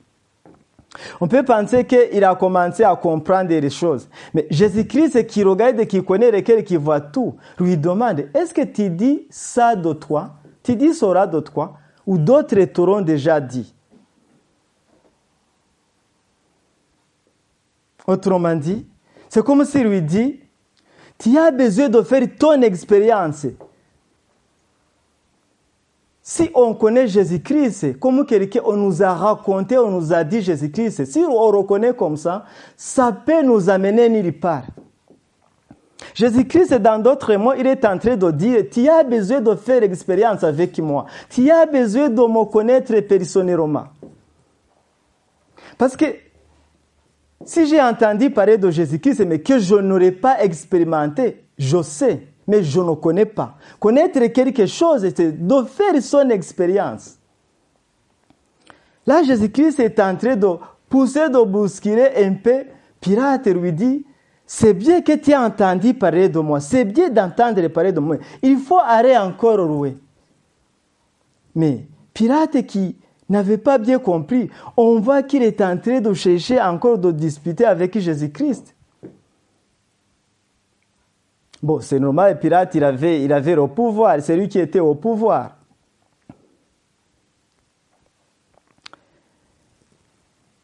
[1.19, 4.07] On peut penser qu'il a commencé à comprendre les choses.
[4.33, 8.89] Mais Jésus-Christ qui regarde, qui connaît lequel, qui voit tout, lui demande, est-ce que tu
[8.89, 10.35] dis ça de toi?
[10.61, 11.73] Tu dis cela de toi?
[12.05, 13.73] Ou d'autres t'auront déjà dit?
[18.05, 18.85] Autrement dit,
[19.29, 20.41] c'est comme s'il lui dit,
[21.17, 23.47] tu as besoin de faire ton expérience.
[26.25, 31.03] Si on connaît Jésus-Christ, comme quelqu'un on nous a raconté, on nous a dit Jésus-Christ,
[31.03, 32.45] si on reconnaît comme ça,
[32.77, 34.63] ça peut nous amener nulle part.
[36.13, 39.81] Jésus-Christ, dans d'autres mots, il est en train de dire, tu as besoin de faire
[39.81, 41.07] l'expérience avec moi.
[41.29, 43.87] Tu as besoin de me connaître personnellement.
[45.77, 46.05] Parce que
[47.45, 52.63] si j'ai entendu parler de Jésus-Christ, mais que je n'aurais pas expérimenté, je sais mais
[52.63, 53.55] je ne connais pas.
[53.79, 57.17] Connaître quelque chose, c'est de faire son expérience.
[59.05, 60.47] Là, Jésus-Christ est en train de
[60.89, 62.63] pousser, de bousculer un peu.
[63.01, 64.05] Pilate lui dit,
[64.45, 66.59] c'est bien que tu as entendu parler de moi.
[66.59, 68.17] C'est bien d'entendre parler de moi.
[68.41, 69.97] Il faut aller encore louer.
[71.55, 72.95] Mais Pilate qui
[73.29, 77.65] n'avait pas bien compris, on voit qu'il est en train de chercher encore de disputer
[77.65, 78.72] avec Jésus-Christ.
[81.63, 84.95] Bon, c'est normal, Pilate, il avait, il avait le pouvoir, c'est lui qui était au
[84.95, 85.51] pouvoir.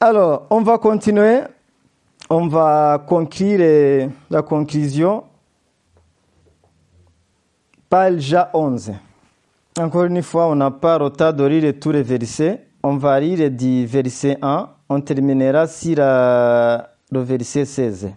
[0.01, 1.39] Alors, on va continuer,
[2.29, 5.23] on va conclure la conclusion.
[7.89, 8.91] Page 11.
[9.77, 12.65] Encore une fois, on n'a pas le temps de lire tous les versets.
[12.83, 14.69] On va lire du verset 1.
[14.89, 18.11] On terminera sur la- le verset 16.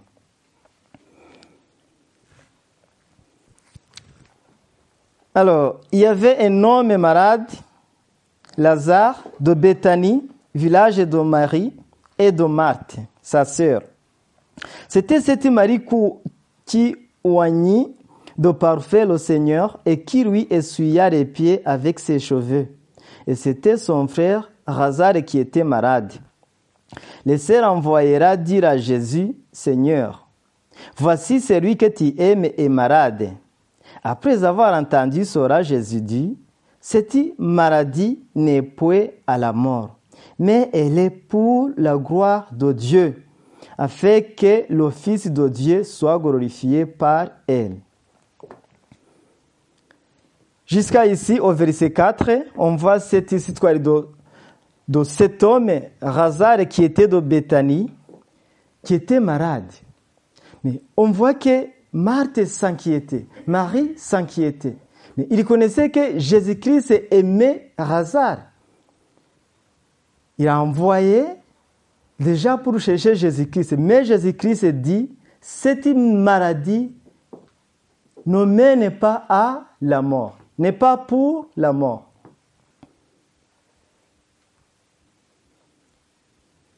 [5.35, 7.47] Alors, il y avait un homme malade,
[8.59, 11.73] Lazare, de Béthanie, village de Marie
[12.19, 13.81] et de Marthe, sa sœur.
[14.89, 15.83] C'était cette Marie
[16.67, 17.97] qui oignit
[18.37, 22.69] de parfait le Seigneur et qui lui essuya les pieds avec ses cheveux.
[23.27, 26.13] Et c'était son frère Lazare qui était malade.
[27.25, 30.29] Les sœurs envoyèrent dire à Jésus, Seigneur,
[30.99, 33.31] voici celui que tu aimes est malade.
[34.03, 36.37] Après avoir entendu cela, Jésus dit,
[36.81, 39.97] cette maladie n'est point à la mort,
[40.39, 43.23] mais elle est pour la gloire de Dieu,
[43.79, 47.77] afin que le Fils de Dieu soit glorifié par elle.
[50.67, 57.07] Jusqu'à ici, au verset 4, on voit cette histoire de, cet homme, Lazare, qui était
[57.07, 57.91] de Béthanie,
[58.83, 59.71] qui était malade.
[60.65, 64.77] Mais on voit que Marthe s'inquiétait, Marie s'inquiétait.
[65.17, 68.39] Mais il connaissait que Jésus-Christ aimait Lazare.
[70.39, 71.25] Il a envoyé
[72.19, 73.75] déjà pour chercher Jésus-Christ.
[73.77, 76.95] Mais Jésus-Christ dit, cette maladie
[78.25, 82.09] ne mène pas à la mort, n'est pas pour la mort.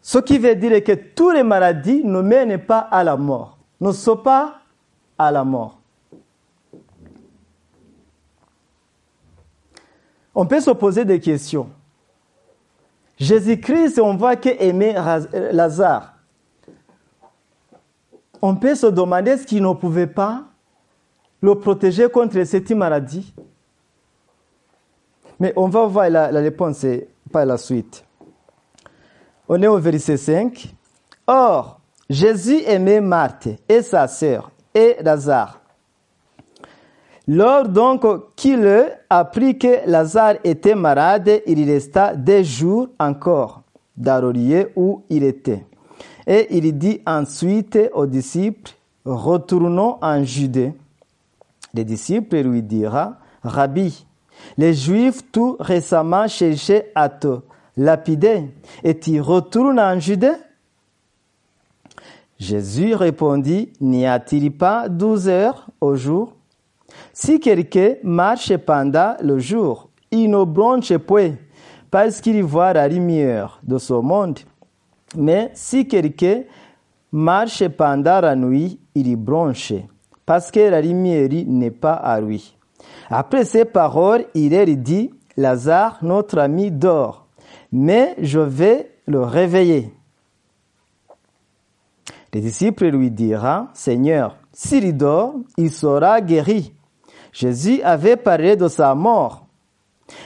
[0.01, 3.93] Ce qui veut dire que toutes les maladies ne mènent pas à la mort, ne
[3.93, 4.61] sont pas
[5.19, 5.79] à la mort.
[10.35, 11.69] On peut se poser des questions.
[13.17, 16.15] Jésus-Christ, on voit qu'il aimait euh, Lazare.
[18.43, 20.45] On peut se demander ce qu'il ne pouvait pas
[21.41, 23.33] le protéger contre cette maladie.
[25.39, 26.85] Mais on va voir la, la réponse
[27.31, 28.05] par la suite.
[29.49, 30.75] On est au verset 5.
[31.27, 34.97] Or, Jésus aimait Marthe et sa sœur et.
[37.27, 38.05] Lors donc
[38.37, 43.63] qu'il apprit que Lazare était malade, il resta des jours encore
[43.97, 44.33] dans
[44.77, 45.65] où il était.
[46.27, 48.73] Et il dit ensuite aux disciples,
[49.05, 50.73] retournons en Judée.
[51.73, 54.07] Les disciples lui dira, Rabbi,
[54.57, 57.41] les Juifs tout récemment cherchaient à te
[57.77, 58.51] lapider,
[58.83, 60.35] et tu retournes en Judée?
[62.45, 66.35] Jésus répondit, N'y a-t-il pas douze heures au jour?
[67.15, 71.33] Si quelqu'un marche pendant le jour, il ne bronche point,
[71.91, 74.41] parce qu'il voit la lumière de ce monde.
[75.17, 76.43] Mais si quelqu'un
[77.11, 79.73] marche pendant la nuit, il bronche,
[80.27, 82.55] parce que la lumière n'est pas à lui.
[83.09, 87.27] Après ces paroles, il leur dit, Lazare, notre ami, dort,
[87.73, 89.95] mais je vais le réveiller.
[92.35, 96.75] Les disciples lui diront, Seigneur, s'il dort, il sera guéri.
[97.33, 99.47] Jésus avait parlé de sa mort,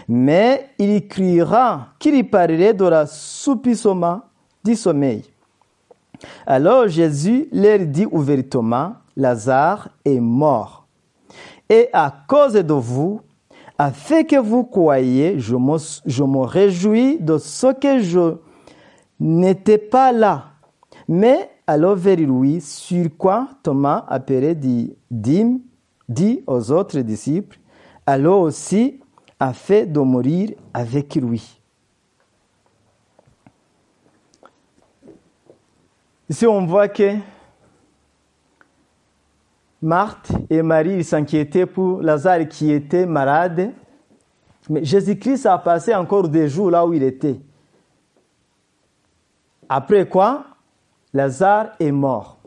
[0.09, 4.23] mais il criera qu'il parlerait de l'assoupissement
[4.65, 5.23] du sommeil.
[6.47, 10.87] Alors Jésus leur dit ouvertement, Lazare est mort.
[11.69, 13.21] Et à cause de vous,
[13.77, 18.37] afin que vous croyiez, je me, je me réjouis de ce que je
[19.21, 20.47] n'étais pas là.
[21.07, 25.63] Mais alors vers lui, sur quoi Thomas, appelé dit, dit,
[26.09, 27.59] dit aux autres disciples,
[28.07, 28.99] alors aussi
[29.39, 31.61] a fait de mourir avec lui.
[36.31, 37.17] Ici, on voit que
[39.83, 43.75] Marthe et Marie s'inquiétaient pour Lazare qui était malade.
[44.71, 47.39] Mais Jésus-Christ a passé encore des jours là où il était.
[49.69, 50.47] Après quoi,
[51.13, 52.39] Lazare est mort.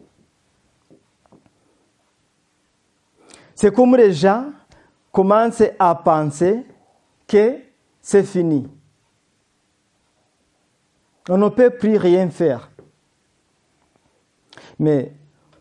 [3.55, 4.51] C'est comme les gens
[5.11, 6.65] commencent à penser
[7.27, 7.59] que
[8.01, 8.67] c'est fini.
[11.29, 12.71] On ne peut plus rien faire.
[14.79, 15.13] Mais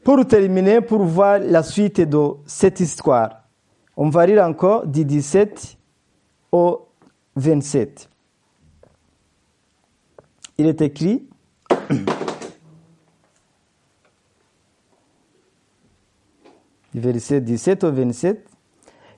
[0.03, 3.42] pour terminer, pour voir la suite de cette histoire,
[3.96, 5.76] on va lire encore du 17
[6.53, 6.88] au
[7.36, 8.09] 27.
[10.57, 11.28] Il est écrit
[16.95, 18.47] verset 17 au 27.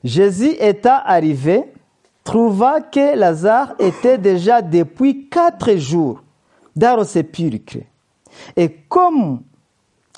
[0.04, 1.64] Jésus étant arrivé,
[2.24, 6.22] trouva que Lazare était déjà depuis quatre jours
[6.74, 7.78] dans le sépulcre.
[8.56, 9.42] Et comme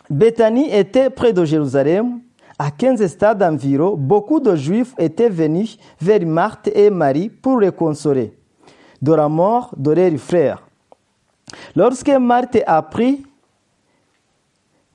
[0.09, 2.21] Béthanie était près de Jérusalem,
[2.59, 7.73] À 15 stades environ, beaucoup de Juifs étaient venus vers Marthe et Marie pour les
[7.73, 8.33] consoler
[9.03, 10.63] de la mort de leur frère.
[11.75, 13.25] Lorsque Marthe apprit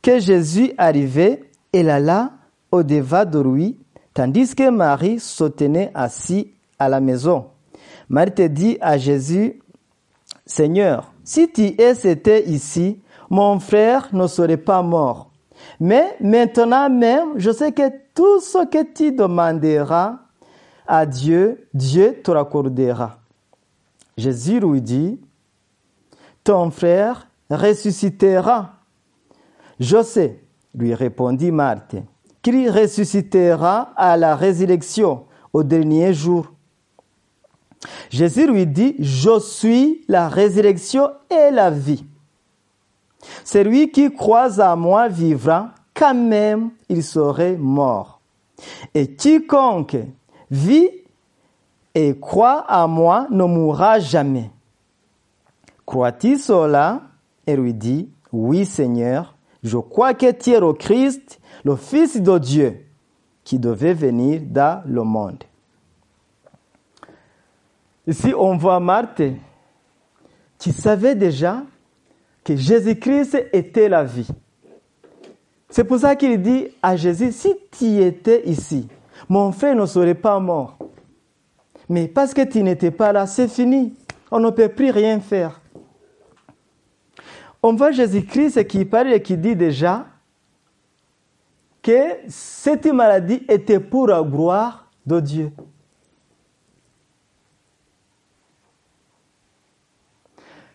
[0.02, 1.44] que Jésus arrivait,
[1.74, 2.32] elle alla
[2.72, 3.78] au-devant de lui,
[4.14, 7.48] tandis que Marie se tenait assis à la maison.
[8.10, 9.62] Marthe dit à Jésus,
[10.46, 13.00] Seigneur, si tu étais ici,
[13.30, 15.30] mon frère ne serait pas mort.
[15.80, 20.20] Mais maintenant même, je sais que tout ce que tu demanderas
[20.88, 23.20] à Dieu, Dieu te l'accordera.
[24.18, 25.20] Jésus lui dit,
[26.44, 28.72] ton frère ressuscitera.
[29.80, 30.44] Je sais,
[30.74, 31.98] lui répondit Marthe,
[32.42, 36.52] qu'il ressuscitera à la résurrection au dernier jour.
[38.10, 42.06] Jésus lui dit, je suis la résurrection et la vie.
[43.44, 48.20] Celui qui croit à moi vivra quand même il serait mort.
[48.94, 49.98] Et quiconque
[50.50, 50.90] vit
[51.96, 54.50] et croit à moi ne mourra jamais.
[55.86, 57.02] Crois-tu cela?
[57.48, 62.38] Et lui dit, oui Seigneur, je crois que tu es le Christ, le Fils de
[62.38, 62.86] Dieu,
[63.44, 65.44] qui devait venir dans le monde.
[68.06, 69.24] Ici, on voit Marthe
[70.58, 71.64] qui savait déjà
[72.44, 74.28] que Jésus-Christ était la vie.
[75.70, 78.88] C'est pour ça qu'il dit à Jésus, si tu étais ici,
[79.28, 80.78] mon frère ne serait pas mort.
[81.88, 83.94] Mais parce que tu n'étais pas là, c'est fini.
[84.32, 85.62] On ne peut plus rien faire.
[87.62, 90.06] On voit Jésus-Christ qui parle et qui dit déjà
[92.28, 95.52] cette maladie était pour la gloire de Dieu.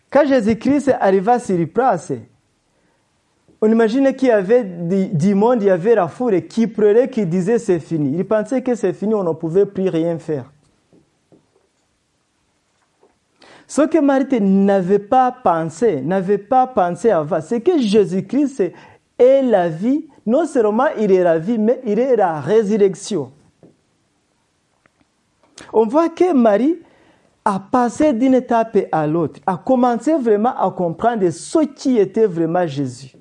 [0.09, 2.13] Quand Jésus-Christ arriva sur place,
[3.61, 7.25] on imagine qu'il y avait du monde, il y avait la foule qui pleurait, qui
[7.25, 8.15] disait c'est fini.
[8.15, 10.51] Il pensait que c'est fini, on ne pouvait plus rien faire.
[13.67, 18.71] Ce que Marie n'avait pas pensé, n'avait pas pensé avant, c'est que Jésus-Christ
[19.17, 20.07] est la vie.
[20.25, 23.31] Non seulement il est la vie, mais il est la résurrection.
[25.71, 26.77] On voit que Marie
[27.43, 32.65] a passé d'une étape à l'autre, a commencé vraiment à comprendre ce qui était vraiment
[32.65, 33.15] Jésus.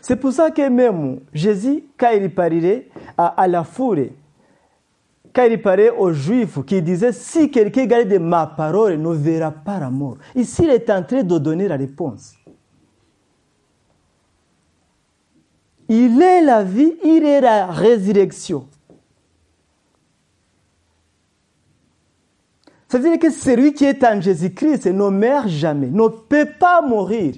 [0.00, 2.88] C'est pour ça que même Jésus, quand il parlait
[3.18, 4.10] à, la foule,
[5.32, 9.80] quand il parlait aux Juifs, qui disait si quelqu'un garde ma parole, ne verra pas
[9.80, 10.18] la mort.
[10.34, 12.33] Ici, il est en train de donner la réponse.
[15.88, 18.68] Il est la vie, il est la résurrection.
[22.88, 26.80] Ça veut dire que celui qui est en Jésus-Christ ne meurt jamais, ne peut pas
[26.80, 27.34] mourir.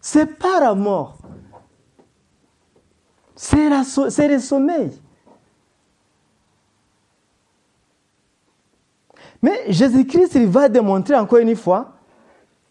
[0.00, 1.18] C'est pas la mort.
[3.34, 4.92] C'est le sommeil.
[9.42, 11.92] Mais Jésus-Christ, il va démontrer encore une fois,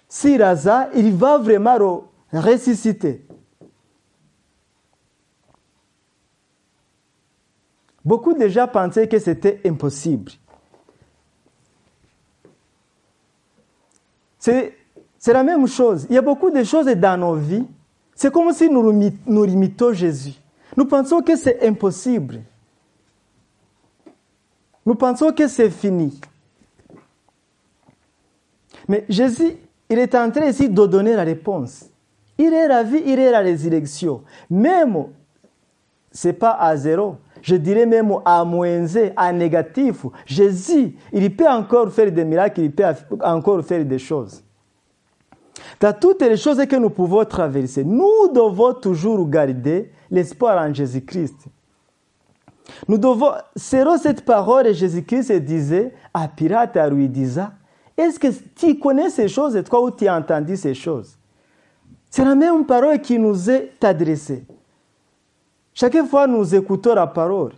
[0.07, 3.25] si Lazare, il va vraiment ressusciter.
[8.03, 10.31] Beaucoup déjà pensaient que c'était impossible.
[14.39, 14.73] C'est
[15.27, 16.05] la même chose.
[16.09, 17.65] Il y a beaucoup de choses dans nos vies.
[18.13, 20.33] C'est comme si nous, nous limitons Jésus.
[20.75, 22.41] Nous pensons que c'est impossible.
[24.85, 26.19] Nous pensons que c'est fini.
[28.87, 29.55] Mais Jésus,
[29.89, 31.85] il est en train ici de donner la réponse.
[32.37, 34.23] Il est la vie, il est la résurrection.
[34.49, 35.05] Même,
[36.11, 37.15] ce n'est pas à zéro.
[37.43, 38.85] Je dirais même à moins
[39.17, 40.05] à négatif.
[40.25, 42.85] Jésus, il peut encore faire des miracles, il peut
[43.21, 44.41] encore faire des choses.
[45.79, 51.35] Dans toutes les choses que nous pouvons traverser, nous devons toujours garder l'espoir en Jésus-Christ.
[52.87, 57.09] Nous devons, selon cette parole, Jésus-Christ disait à Pirate, à lui
[57.97, 61.17] est-ce que tu connais ces choses et toi ou tu as entendu ces choses?
[62.09, 64.45] C'est la même parole qui nous est adressée.
[65.73, 67.53] Chaque fois, nous écoutons la parole.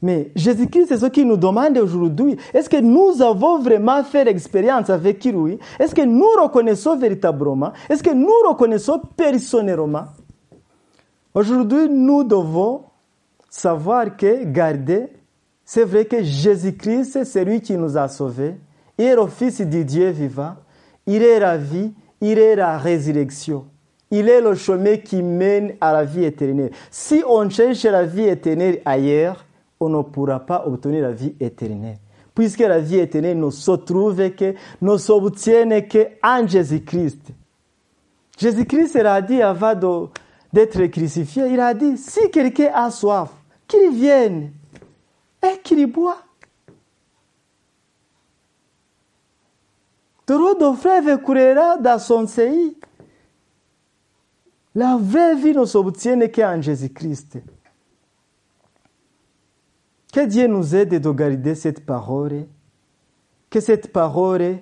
[0.00, 2.36] Mais Jésus-Christ, c'est ce qu'il nous demande aujourd'hui.
[2.54, 5.58] Est-ce que nous avons vraiment fait l'expérience avec lui?
[5.78, 7.72] Est-ce que nous reconnaissons véritablement?
[7.88, 10.04] Est-ce que nous reconnaissons personnellement?
[11.34, 12.82] Aujourd'hui, nous devons
[13.50, 15.08] savoir que garder,
[15.64, 18.54] c'est vrai que Jésus-Christ, c'est lui qui nous a sauvés.
[18.96, 20.54] Il est le Fils du Dieu vivant.
[21.06, 23.66] Il est la vie, il est la résurrection.
[24.10, 26.70] Il est le chemin qui mène à la vie éternelle.
[26.90, 29.44] Si on cherche la vie éternelle ailleurs,
[29.78, 31.98] on ne pourra pas obtenir la vie éternelle.
[32.34, 37.32] Puisque la vie éternelle ne se trouve que, ne s'obtient qu'en Jésus-Christ.
[38.38, 39.74] Jésus-Christ a dit avant
[40.52, 43.30] d'être crucifié, il a dit, si quelqu'un a soif,
[43.66, 44.52] qu'il vienne
[45.42, 46.22] et qu'il boit.
[50.26, 52.76] De l'eau de fleuve coulera dans son pays.
[54.78, 57.40] La vraie vie ne s'obtient qu'en Jésus-Christ.
[60.12, 62.46] Que Dieu nous aide de garder cette parole.
[63.50, 64.58] Que cette parole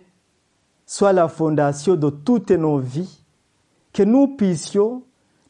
[0.87, 3.21] soit la fondation de toutes nos vies.
[3.93, 5.03] Que nous puissions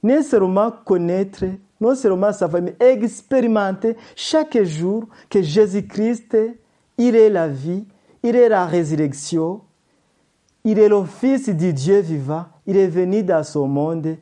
[0.03, 1.45] non seulement connaître,
[1.81, 6.37] non seulement savoir, mais expérimenter chaque jour que Jésus-Christ,
[6.99, 7.87] il est la vie,
[8.25, 9.61] il est la résurrection,
[10.65, 14.17] il est le Fils du Dieu vivant, il est venu dans ce monde,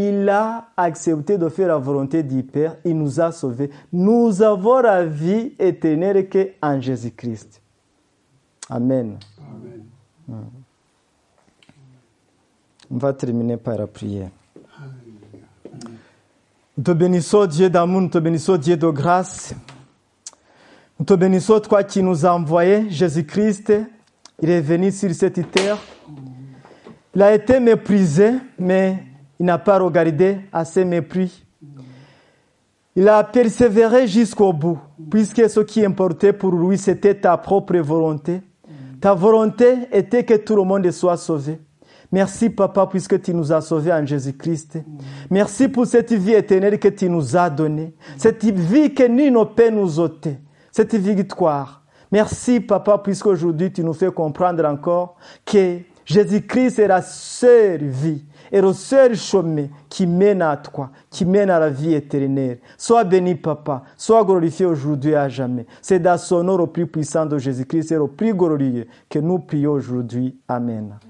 [0.00, 3.68] il a accepté de faire la volonté du Père, il nous a sauvés.
[3.92, 7.60] Nous avons la vie éternelle qu'en Jésus-Christ.
[8.70, 9.18] Amen.
[10.28, 10.44] Amen.
[12.88, 14.28] On va terminer par la prière.
[16.76, 19.52] Nous te bénissons, Dieu d'amour, nous te bénissons, Dieu de grâce.
[20.96, 23.72] Nous te bénissons, toi qui nous as envoyé, Jésus-Christ.
[24.40, 25.76] Il est venu sur cette terre.
[27.16, 29.07] Il a été méprisé, mais
[29.38, 31.44] il n'a pas regardé à ses mépris.
[32.96, 34.78] Il a persévéré jusqu'au bout,
[35.10, 38.42] puisque ce qui importait pour lui, c'était ta propre volonté.
[39.00, 41.60] Ta volonté était que tout le monde soit sauvé.
[42.10, 44.78] Merci, Papa, puisque tu nous as sauvés en Jésus-Christ.
[45.30, 47.94] Merci pour cette vie éternelle que tu nous as donnée.
[48.16, 50.38] Cette vie que nul ne peut nous ôter.
[50.72, 51.84] Cette victoire.
[52.10, 58.60] Merci, Papa, puisqu'aujourd'hui tu nous fais comprendre encore que Jésus-Christ est la seule vie et
[58.60, 62.58] le seul chemin qui mène à toi, qui mène à la vie éternelle.
[62.76, 63.82] Sois béni, Papa.
[63.96, 65.66] Sois glorifié aujourd'hui à jamais.
[65.80, 69.38] C'est dans son nom le plus puissant de Jésus-Christ et le plus glorieux que nous
[69.38, 70.36] prions aujourd'hui.
[70.48, 70.98] Amen.